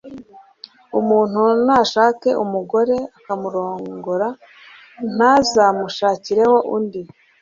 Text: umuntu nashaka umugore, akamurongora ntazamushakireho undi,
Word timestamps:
umuntu 0.99 1.41
nashaka 1.65 2.29
umugore, 2.43 2.95
akamurongora 3.17 4.27
ntazamushakireho 5.15 6.55
undi, 6.75 7.01